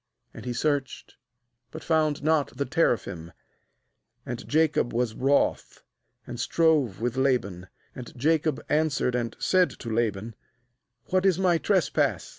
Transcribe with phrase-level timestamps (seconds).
[0.31, 1.13] 7 And he searched,
[1.69, 3.33] but found not the teraphim.
[4.25, 5.83] 36And Jacob was wroth,
[6.25, 7.67] and strove with Laban.
[7.93, 10.33] And Jacob answered and said to Laban:
[11.11, 12.29] 'What is my trespass?